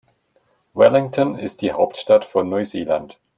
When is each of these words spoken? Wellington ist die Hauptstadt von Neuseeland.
Wellington 0.73 1.35
ist 1.37 1.61
die 1.61 1.73
Hauptstadt 1.73 2.25
von 2.25 2.49
Neuseeland. 2.49 3.19